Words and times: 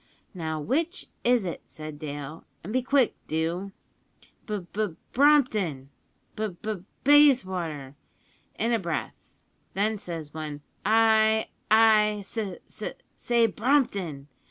`Now, 0.35 0.59
which 0.59 1.09
is 1.23 1.45
it?' 1.45 1.61
said 1.69 1.99
Dale, 1.99 2.43
`an' 2.65 2.71
be 2.71 2.81
quick 2.81 3.13
do.' 3.27 3.71
"`B 4.47 4.65
B 4.73 4.87
B 4.87 4.95
Brompton!' 5.11 5.91
"`B 6.35 6.57
B 6.59 6.73
B 6.73 6.83
Bayswater!' 7.03 7.95
in 8.57 8.73
a 8.73 8.79
breath; 8.79 9.35
then 9.75 9.99
says 9.99 10.33
one, 10.33 10.61
`I 10.83 11.49
I 11.69 12.15
s 12.23 12.35
s 12.35 12.81
say 13.15 13.45
Brompton!' 13.45 14.27